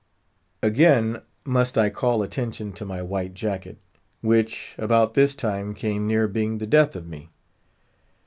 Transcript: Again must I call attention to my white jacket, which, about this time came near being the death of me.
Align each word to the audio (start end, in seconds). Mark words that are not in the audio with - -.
Again 0.63 1.21
must 1.45 1.77
I 1.77 1.91
call 1.91 2.23
attention 2.23 2.73
to 2.73 2.85
my 2.85 3.03
white 3.03 3.35
jacket, 3.35 3.77
which, 4.21 4.73
about 4.79 5.13
this 5.13 5.35
time 5.35 5.75
came 5.75 6.07
near 6.07 6.27
being 6.27 6.57
the 6.57 6.65
death 6.65 6.95
of 6.95 7.07
me. 7.07 7.29